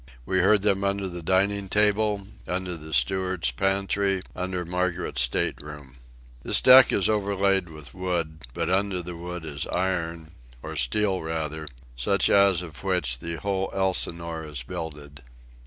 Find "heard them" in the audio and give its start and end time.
0.39-0.83